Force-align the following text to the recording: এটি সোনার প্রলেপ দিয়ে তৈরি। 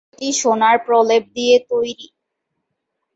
এটি 0.13 0.29
সোনার 0.39 0.77
প্রলেপ 0.85 1.23
দিয়ে 1.35 1.55
তৈরি। 1.69 2.07